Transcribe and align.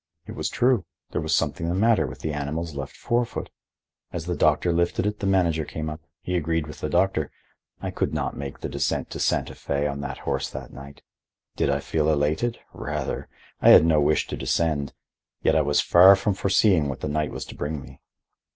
It 0.25 0.31
was 0.31 0.49
true. 0.49 0.83
There 1.11 1.21
was 1.21 1.35
something 1.35 1.69
the 1.69 1.75
matter 1.75 2.07
with 2.07 2.21
the 2.21 2.33
animal's 2.33 2.73
left 2.73 2.95
forefoot. 2.97 3.51
As 4.11 4.25
the 4.25 4.35
doctor 4.35 4.73
lifted 4.73 5.05
it, 5.05 5.19
the 5.19 5.27
manager 5.27 5.63
came 5.63 5.91
up. 5.91 6.01
He 6.23 6.35
agreed 6.35 6.65
with 6.65 6.79
the 6.79 6.89
doctor. 6.89 7.29
I 7.83 7.91
could 7.91 8.11
not 8.11 8.35
make 8.35 8.61
the 8.61 8.67
descent 8.67 9.11
to 9.11 9.19
Santa 9.19 9.53
Fe 9.53 9.85
on 9.85 10.01
that 10.01 10.17
horse 10.17 10.49
that 10.49 10.73
night. 10.73 11.03
Did 11.55 11.69
I 11.69 11.81
feel 11.81 12.09
elated? 12.11 12.57
Rather. 12.73 13.27
I 13.61 13.69
had 13.69 13.85
no 13.85 14.01
wish 14.01 14.25
to 14.29 14.35
descend. 14.35 14.91
Yet 15.43 15.55
I 15.55 15.61
was 15.61 15.81
far 15.81 16.15
from 16.15 16.33
foreseeing 16.33 16.89
what 16.89 17.01
the 17.01 17.07
night 17.07 17.29
was 17.29 17.45
to 17.45 17.55
bring 17.55 17.79
me. 17.79 18.01